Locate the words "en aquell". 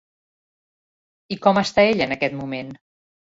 2.09-2.35